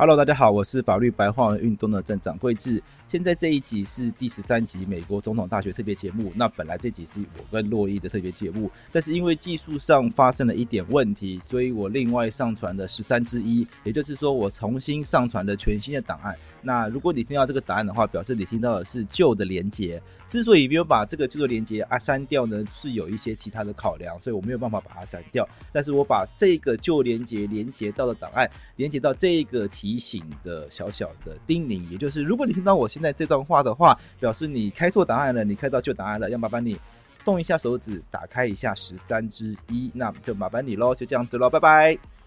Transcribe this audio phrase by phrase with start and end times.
[0.00, 2.80] Hello，大家好，我是法律白话文运动的站长贵智。
[3.08, 6.30] 现在这一集是第十三集美国总统大学特别节目。
[6.36, 16.36] 那本来这集是我跟洛伊的特别节目，但是因为技术上发生了一点问题，所以我另外上传了十三之一，也就是说我重新上传了全新的档案。
[16.62, 20.00] 那如果你听到这个档案的话，表示你听到的是旧的连接。
[20.28, 25.48] 之所以没有把这个旧的连接啊删掉呢，是有一些其他的考量，所以我没有办法把它删掉。
[25.72, 28.46] 但是我把这个旧连接连接到了档案，
[28.76, 36.76] 连接到这个题提醒的小小的叮咛，也就是如果你听到我现在这段话的话，表示你开错答案了，你开到旧答案了，要麻烦你
[37.24, 42.17] 动一下手指，打开一下十三之一，那就麻烦你喽，就这样子喽，拜拜。